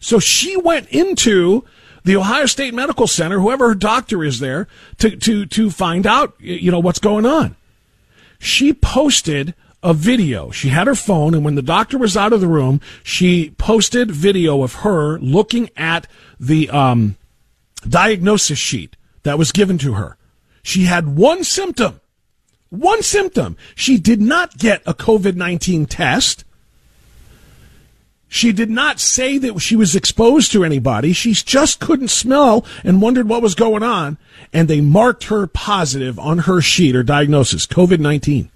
[0.00, 1.66] So she went into
[2.08, 4.66] the Ohio State Medical Center, whoever her doctor is there,
[4.98, 7.54] to, to, to find out, you know, what's going on
[8.38, 10.50] she posted a video.
[10.50, 14.10] She had her phone, and when the doctor was out of the room, she posted
[14.10, 16.06] video of her looking at
[16.40, 17.16] the um,
[17.88, 20.16] diagnosis sheet that was given to her.
[20.62, 22.00] She had one symptom.
[22.70, 23.56] One symptom.
[23.74, 26.44] She did not get a COVID 19 test.
[28.28, 31.12] She did not say that she was exposed to anybody.
[31.14, 34.18] She just couldn't smell and wondered what was going on.
[34.52, 38.50] And they marked her positive on her sheet or diagnosis, COVID 19.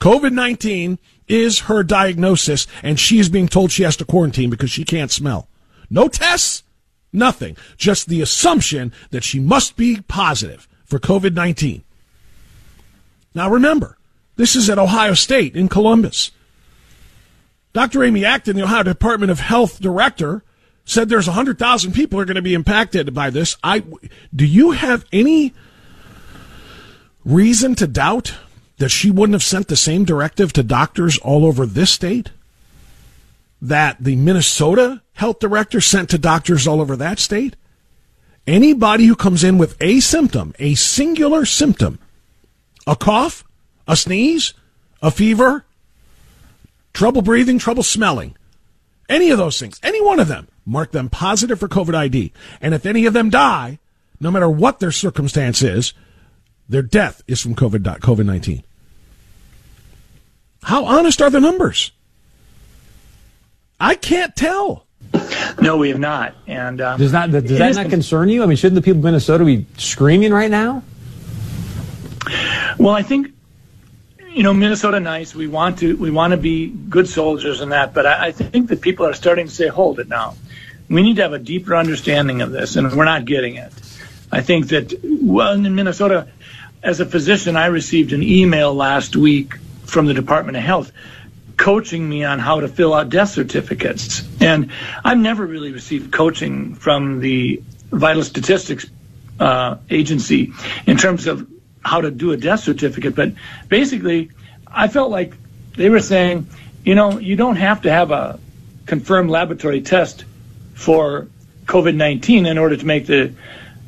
[0.00, 4.70] COVID 19 is her diagnosis, and she is being told she has to quarantine because
[4.70, 5.48] she can't smell.
[5.90, 6.62] No tests,
[7.12, 7.56] nothing.
[7.76, 11.82] Just the assumption that she must be positive for COVID 19.
[13.34, 13.96] Now remember,
[14.36, 16.30] this is at Ohio State in Columbus.
[17.72, 18.02] Dr.
[18.02, 20.42] Amy Acton, the Ohio Department of Health director,
[20.84, 23.56] said there's 100,000 people are going to be impacted by this.
[23.62, 23.84] I,
[24.34, 25.52] do you have any
[27.24, 28.34] reason to doubt
[28.78, 32.30] that she wouldn't have sent the same directive to doctors all over this state?
[33.60, 37.54] That the Minnesota health director sent to doctors all over that state?
[38.46, 41.98] Anybody who comes in with a symptom, a singular symptom,
[42.86, 43.44] a cough,
[43.86, 44.54] a sneeze,
[45.02, 45.66] a fever,
[46.98, 48.36] trouble breathing, trouble smelling,
[49.08, 52.32] any of those things, any one of them, mark them positive for COVID ID.
[52.60, 53.78] And if any of them die,
[54.18, 55.92] no matter what their circumstance is,
[56.68, 58.64] their death is from COVID COVID nineteen.
[60.64, 61.92] How honest are the numbers?
[63.78, 64.84] I can't tell.
[65.62, 66.34] No, we have not.
[66.48, 68.42] And uh, does that does that not concern you?
[68.42, 70.82] I mean, shouldn't the people of Minnesota be screaming right now?
[72.76, 73.32] Well, I think
[74.30, 75.34] you know Minnesota nice.
[75.34, 78.68] We want to we want to be good soldiers in that, but I, I think
[78.68, 80.34] that people are starting to say, "Hold it now."
[80.88, 83.72] We need to have a deeper understanding of this, and we're not getting it.
[84.32, 86.28] I think that well in Minnesota,
[86.82, 90.92] as a physician, I received an email last week from the Department of Health
[91.56, 94.22] coaching me on how to fill out death certificates.
[94.40, 94.70] And
[95.04, 98.86] I've never really received coaching from the vital statistics
[99.40, 100.52] uh, agency
[100.86, 101.46] in terms of
[101.84, 103.14] how to do a death certificate.
[103.14, 103.32] But
[103.68, 104.30] basically,
[104.66, 105.34] I felt like
[105.76, 106.46] they were saying,
[106.84, 108.38] you know, you don't have to have a
[108.86, 110.24] confirmed laboratory test
[110.74, 111.28] for
[111.66, 113.34] COVID 19 in order to make the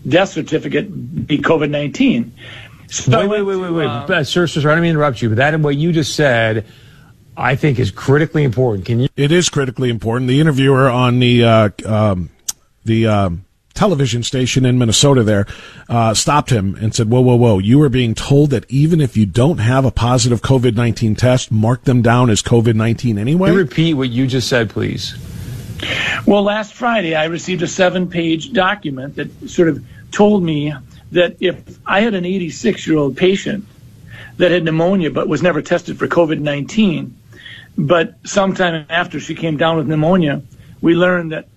[0.07, 2.33] death certificate be COVID 19.
[2.89, 3.87] So wait, wait, wait, wait, wait.
[3.87, 6.15] Uh, sir, sir, I don't mean to interrupt you, but that and what you just
[6.17, 6.67] said
[7.37, 8.87] I think is critically important.
[8.87, 9.09] Can you?
[9.17, 10.29] It is critically important.
[10.29, 12.31] The interviewer on the uh, um,
[12.85, 13.45] the um,
[13.81, 15.47] television station in Minnesota there
[15.89, 17.59] uh, stopped him and said, "Whoa, whoa, whoa!
[17.59, 21.51] You are being told that even if you don't have a positive COVID nineteen test,
[21.51, 25.15] mark them down as COVID nineteen anyway." Can you repeat what you just said, please.
[26.27, 30.75] Well, last Friday I received a seven-page document that sort of told me
[31.13, 33.65] that if I had an 86-year-old patient
[34.37, 37.17] that had pneumonia but was never tested for COVID 19,
[37.79, 40.43] but sometime after she came down with pneumonia,
[40.83, 41.49] we learned that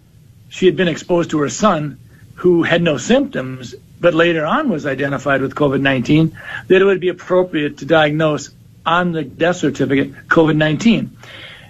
[0.48, 2.00] she had been exposed to her son
[2.36, 7.00] who had no symptoms, but later on was identified with COVID 19, that it would
[7.00, 8.50] be appropriate to diagnose
[8.86, 11.18] on the death certificate COVID 19.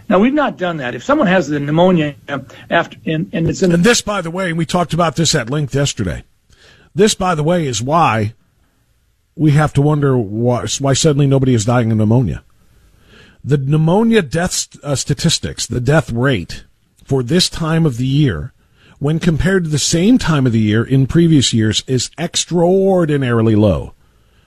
[0.10, 0.96] Now we've not done that.
[0.96, 2.16] If someone has the pneumonia
[2.70, 5.50] after, and, and it's in and this, by the way, we talked about this at
[5.50, 6.24] length yesterday.
[6.96, 8.34] This, by the way, is why
[9.36, 12.44] we have to wonder why, why suddenly nobody is dying of pneumonia
[13.44, 16.64] the pneumonia death uh, statistics, the death rate
[17.04, 18.53] for this time of the year,
[19.04, 23.94] when compared to the same time of the year in previous years, is extraordinarily low.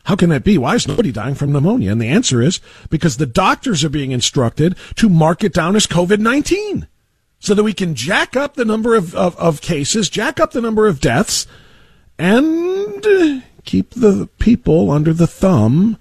[0.05, 0.57] How can that be?
[0.57, 1.93] Why is nobody dying from pneumonia?
[1.93, 5.87] And the answer is because the doctors are being instructed to mark it down as
[5.87, 6.89] COVID 19
[7.39, 10.63] so that we can jack up the number of, of, of, cases, jack up the
[10.63, 11.47] number of deaths,
[12.19, 13.07] and
[13.67, 15.99] keep the people under the thumb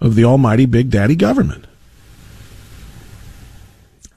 [0.00, 1.66] of the almighty Big Daddy government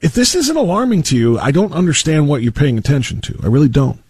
[0.00, 3.38] if this isn't alarming to you, I don't understand what you're paying attention to.
[3.42, 4.00] I really don't.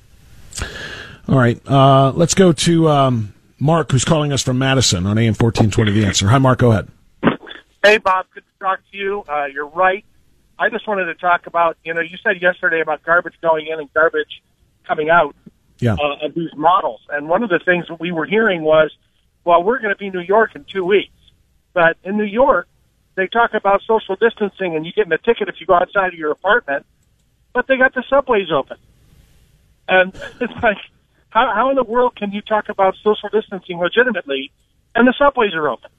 [1.29, 5.35] All right, uh, let's go to um, Mark, who's calling us from Madison on AM
[5.35, 6.29] 1420 The Answer.
[6.29, 6.89] Hi, Mark, go ahead.
[7.83, 9.25] Hey, Bob, good to talk to you.
[9.29, 10.05] Uh, you're right.
[10.59, 13.79] I just wanted to talk about, you know, you said yesterday about garbage going in
[13.79, 14.43] and garbage
[14.87, 15.35] coming out
[15.79, 15.95] yeah.
[15.95, 17.01] uh, of these models.
[17.09, 18.91] And one of the things that we were hearing was,
[19.45, 21.15] well, we're going to be New York in two weeks.
[21.73, 22.69] But in New York,
[23.21, 26.19] they talk about social distancing and you getting a ticket if you go outside of
[26.19, 26.87] your apartment,
[27.53, 28.79] but they got the subways open.
[29.89, 30.79] And it's like,
[31.29, 34.51] how, how in the world can you talk about social distancing legitimately
[34.95, 35.91] and the subways are open?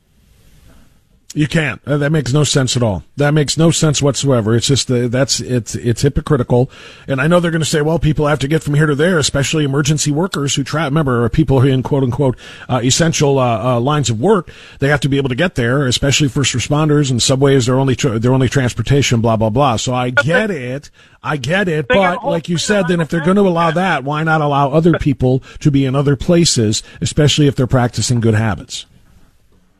[1.34, 1.82] You can't.
[1.86, 3.04] Uh, that makes no sense at all.
[3.15, 4.54] That makes no sense whatsoever.
[4.54, 6.70] It's just uh, that's it's it's hypocritical.
[7.08, 8.96] And I know they're going to say, well, people have to get from here to
[8.96, 10.84] there, especially emergency workers who try.
[10.84, 14.52] Remember, or people who are in quote unquote uh, essential uh, uh, lines of work.
[14.80, 17.65] They have to be able to get there, especially first responders and subways.
[17.65, 19.22] They're only tra- they're only transportation.
[19.22, 19.78] Blah blah blah.
[19.78, 20.91] So I get it.
[21.24, 21.88] I get it.
[21.88, 24.98] But like you said, then if they're going to allow that, why not allow other
[25.00, 28.86] people to be in other places, especially if they're practicing good habits?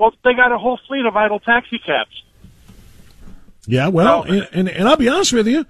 [0.02, 2.24] Well, they got a whole fleet of idle taxi cabs.
[3.68, 5.64] Yeah, well, and, and, and I'll be honest with you.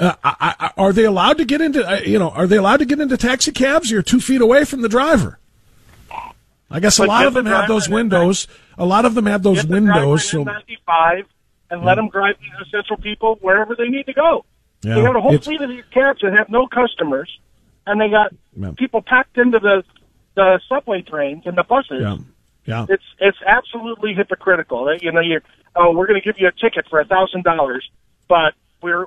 [0.00, 2.78] Uh, I, I, are they allowed to get into uh, you know are they allowed
[2.78, 3.90] to get into taxi cabs?
[3.90, 5.38] You're two feet away from the driver.
[6.70, 8.48] I guess but a lot of them the have those windows.
[8.78, 10.26] A lot of them have those windows.
[10.26, 11.26] So 95
[11.70, 11.86] and yeah.
[11.86, 14.46] let them drive these essential people wherever they need to go.
[14.80, 17.30] Yeah, they got a whole it's, fleet of these cabs that have no customers,
[17.86, 18.72] and they got yeah.
[18.74, 19.84] people packed into the
[20.34, 22.00] the subway trains and the buses.
[22.66, 22.86] Yeah.
[22.88, 24.94] It's it's absolutely hypocritical.
[25.00, 25.40] You know, you
[25.74, 27.88] oh, we're going to give you a ticket for a thousand dollars,
[28.28, 29.06] but we're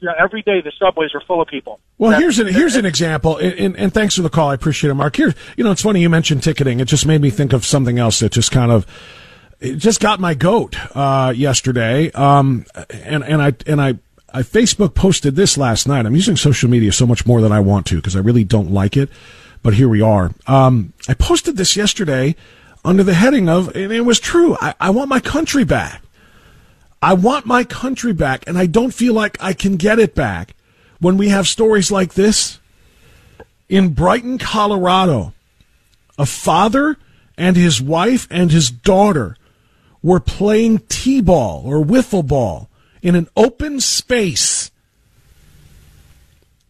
[0.00, 1.80] you know, every day the subways are full of people.
[1.98, 4.48] Well, That's, here's an here's an example, and, and, and, thanks for the call.
[4.48, 5.16] I appreciate it, Mark.
[5.16, 6.80] Here, you know, it's funny you mentioned ticketing.
[6.80, 8.86] It just made me think of something else that just kind of
[9.60, 12.10] it just got my goat uh, yesterday.
[12.12, 13.98] Um, and and I and I.
[14.32, 16.06] I Facebook posted this last night.
[16.06, 18.70] I'm using social media so much more than I want to because I really don't
[18.70, 19.10] like it,
[19.60, 20.30] but here we are.
[20.46, 22.36] Um, I posted this yesterday
[22.84, 26.02] under the heading of, and it was true, I, I want my country back.
[27.02, 30.54] I want my country back, and I don't feel like I can get it back
[30.98, 32.58] when we have stories like this.
[33.68, 35.32] In Brighton, Colorado,
[36.18, 36.96] A father
[37.38, 39.36] and his wife and his daughter
[40.02, 42.68] were playing t-ball or wiffle ball
[43.02, 44.70] in an open space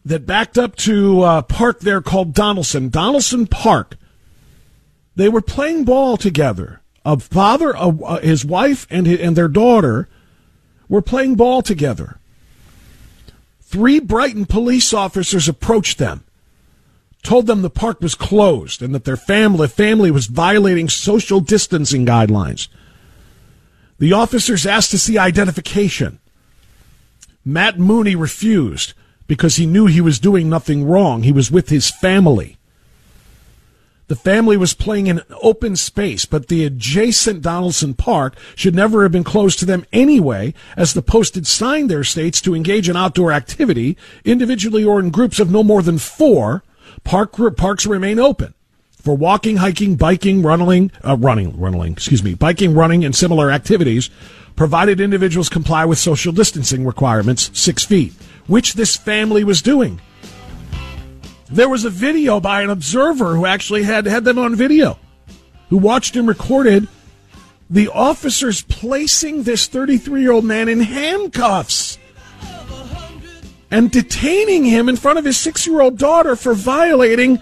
[0.05, 3.97] that backed up to a park there called Donaldson, Donaldson Park.
[5.21, 6.81] They were playing ball together.
[7.05, 10.09] A father, a, his wife, and his, and their daughter
[10.89, 12.17] were playing ball together.
[13.61, 16.23] Three Brighton police officers approached them,
[17.21, 22.03] told them the park was closed and that their family family was violating social distancing
[22.03, 22.67] guidelines.
[23.99, 26.17] The officers asked to see identification.
[27.45, 28.93] Matt Mooney refused
[29.27, 31.21] because he knew he was doing nothing wrong.
[31.21, 32.57] He was with his family.
[34.11, 39.03] The family was playing in an open space, but the adjacent Donaldson Park should never
[39.03, 42.97] have been closed to them anyway, as the posted sign there states to engage in
[42.97, 43.95] outdoor activity,
[44.25, 46.61] individually or in groups of no more than four.
[47.05, 48.53] Park, parks remain open
[49.01, 54.09] for walking, hiking, biking, running, uh, running, running, excuse me, biking, running, and similar activities,
[54.57, 58.11] provided individuals comply with social distancing requirements, six feet,
[58.47, 60.01] which this family was doing.
[61.51, 64.97] There was a video by an observer who actually had had them on video,
[65.69, 66.87] who watched and recorded
[67.69, 71.97] the officers placing this 33 year old man in handcuffs
[73.69, 77.37] and detaining him in front of his six year old daughter for violating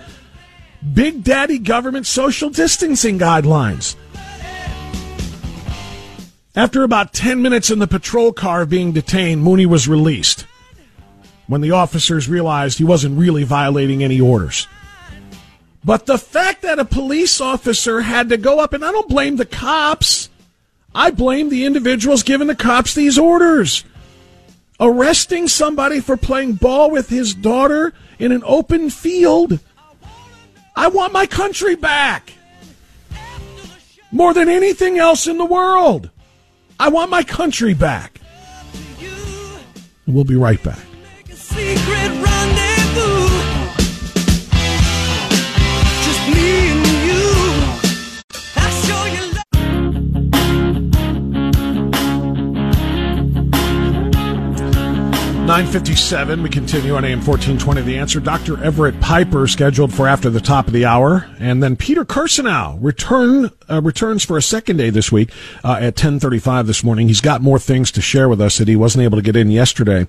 [0.94, 3.96] Big Daddy government social distancing guidelines.
[6.56, 10.48] After about 10 minutes in the patrol car being detained, Mooney was released
[11.50, 14.68] when the officers realized he wasn't really violating any orders.
[15.84, 19.36] But the fact that a police officer had to go up, and I don't blame
[19.36, 20.30] the cops,
[20.94, 23.84] I blame the individuals giving the cops these orders.
[24.80, 29.60] Arresting somebody for playing ball with his daughter in an open field.
[30.76, 32.32] I want my country back.
[34.12, 36.12] More than anything else in the world.
[36.80, 38.22] I want my country back.
[40.06, 40.89] We'll be right back
[41.50, 43.28] secret rendezvous.
[46.06, 47.26] Just me and you.
[48.56, 49.46] I'll show you love.
[55.48, 58.20] 957, we continue on AM 1420 The Answer.
[58.20, 58.64] Dr.
[58.64, 61.28] Everett Piper scheduled for after the top of the hour.
[61.40, 65.32] And then Peter Kirsanow return, uh, returns for a second day this week
[65.64, 67.08] uh, at 1035 this morning.
[67.08, 69.50] He's got more things to share with us that he wasn't able to get in
[69.50, 70.08] yesterday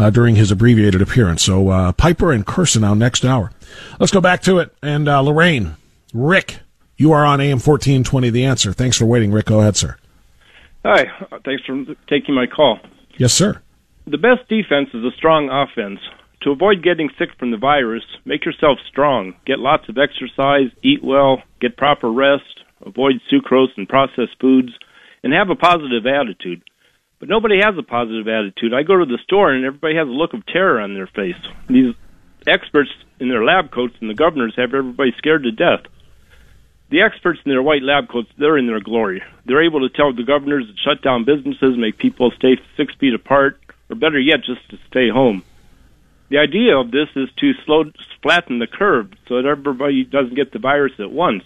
[0.00, 1.42] uh, during his abbreviated appearance.
[1.42, 3.52] So uh, Piper and Kirsanow next hour.
[3.98, 4.74] Let's go back to it.
[4.82, 5.76] And uh, Lorain,
[6.14, 6.60] Rick,
[6.96, 8.72] you are on AM 1420 The Answer.
[8.72, 9.46] Thanks for waiting, Rick.
[9.46, 9.96] Go ahead, sir.
[10.84, 11.04] Hi.
[11.44, 12.78] Thanks for taking my call.
[13.18, 13.60] Yes, sir.
[14.06, 16.00] The best defense is a strong offense.
[16.42, 19.34] To avoid getting sick from the virus, make yourself strong.
[19.44, 24.72] Get lots of exercise, eat well, get proper rest, avoid sucrose and processed foods,
[25.22, 26.62] and have a positive attitude.
[27.20, 28.72] But nobody has a positive attitude.
[28.72, 31.36] I go to the store and everybody has a look of terror on their face.
[31.68, 31.94] These
[32.46, 32.90] experts
[33.20, 35.84] in their lab coats and the governors have everybody scared to death.
[36.88, 39.22] The experts in their white lab coats, they're in their glory.
[39.44, 43.14] They're able to tell the governors to shut down businesses, make people stay six feet
[43.14, 43.60] apart,
[43.90, 45.44] or better yet, just to stay home.
[46.30, 47.84] The idea of this is to slow,
[48.22, 51.44] flatten the curve so that everybody doesn't get the virus at once.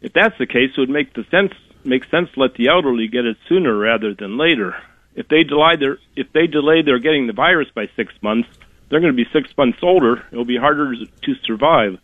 [0.00, 1.52] If that's the case, it would make the sense
[1.84, 4.76] makes sense to let the elderly get it sooner rather than later.
[5.14, 8.48] If they delay their if they delay their getting the virus by six months,
[8.88, 10.24] they're going to be six months older.
[10.30, 11.98] It'll be harder to survive.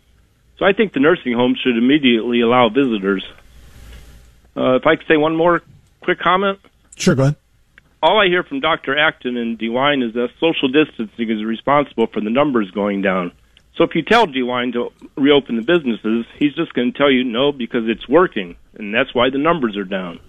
[0.58, 3.24] So I think the nursing home should immediately allow visitors.
[4.56, 5.62] Uh, if I could say one more
[6.00, 6.60] quick comment.
[6.96, 7.36] Sure, go ahead.
[8.02, 8.96] All I hear from Dr.
[8.96, 13.32] Acton and DeWine is that social distancing is responsible for the numbers going down.
[13.76, 17.24] So if you tell DeWine to reopen the businesses, he's just going to tell you
[17.24, 20.20] no because it's working, and that's why the numbers are down.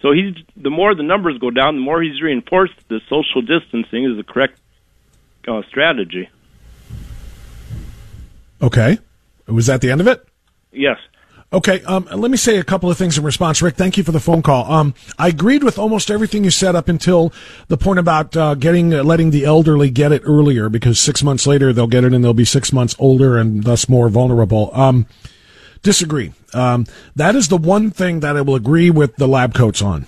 [0.00, 4.04] So he's the more the numbers go down, the more he's reinforced that social distancing
[4.04, 4.58] is the correct
[5.46, 6.28] uh, strategy.
[8.62, 8.98] Okay,
[9.46, 10.26] was that the end of it?
[10.72, 10.98] Yes.
[11.50, 13.76] Okay, um, let me say a couple of things in response, Rick.
[13.76, 14.70] Thank you for the phone call.
[14.70, 17.32] Um, I agreed with almost everything you said up until
[17.68, 21.46] the point about uh, getting uh, letting the elderly get it earlier, because six months
[21.46, 24.70] later they'll get it and they'll be six months older and thus more vulnerable.
[24.74, 25.06] Um,
[25.82, 26.34] disagree.
[26.52, 26.84] Um,
[27.16, 30.04] that is the one thing that I will agree with the lab coats on.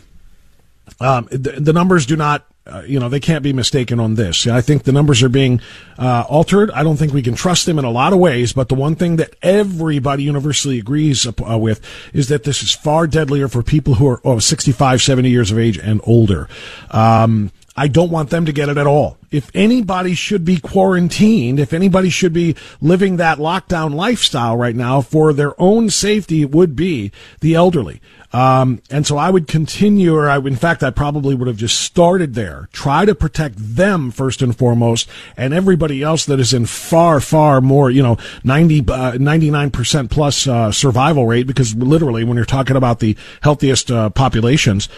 [1.01, 4.47] Um, the, the numbers do not uh, you know, they can't be mistaken on this.
[4.47, 5.61] I think the numbers are being
[5.99, 6.71] uh, altered.
[6.71, 8.97] I don't think we can trust them in a lot of ways, but the one
[8.97, 11.81] thing that everybody universally agrees uh, with
[12.13, 15.59] is that this is far deadlier for people who are oh, 65, 70 years of
[15.59, 16.49] age and older.
[16.91, 19.17] Um, I don't want them to get it at all.
[19.31, 25.01] If anybody should be quarantined, if anybody should be living that lockdown lifestyle right now
[25.01, 28.03] for their own safety, it would be the elderly.
[28.33, 31.81] Um, and so I would continue, or I, in fact, I probably would have just
[31.81, 32.69] started there.
[32.73, 37.61] Try to protect them first and foremost, and everybody else that is in far, far
[37.61, 42.77] more, you know, 90, uh, 99% plus uh, survival rate, because literally when you're talking
[42.77, 44.89] about the healthiest uh, populations,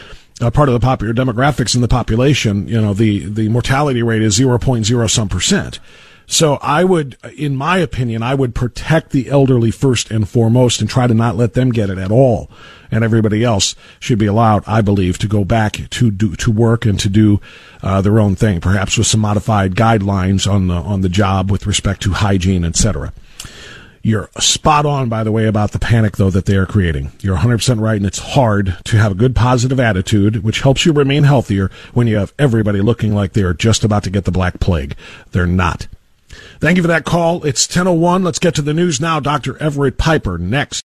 [0.42, 4.22] uh, part of the popular demographics in the population, you know, the, the mortality rate
[4.22, 5.78] is 0.0 some percent.
[6.32, 10.88] So I would, in my opinion, I would protect the elderly first and foremost and
[10.88, 12.50] try to not let them get it at all.
[12.90, 16.86] And everybody else should be allowed, I believe, to go back to do, to work
[16.86, 17.38] and to do
[17.82, 21.66] uh, their own thing, perhaps with some modified guidelines on the on the job with
[21.66, 23.12] respect to hygiene, etc.
[24.02, 27.12] You're spot on, by the way, about the panic, though, that they are creating.
[27.20, 30.94] You're 100% right, and it's hard to have a good positive attitude, which helps you
[30.94, 34.60] remain healthier when you have everybody looking like they're just about to get the Black
[34.60, 34.96] Plague.
[35.32, 35.88] They're not.
[36.62, 37.44] Thank you for that call.
[37.44, 38.22] It's 1001.
[38.22, 39.18] Let's get to the news now.
[39.18, 39.60] Dr.
[39.60, 40.80] Everett Piper next.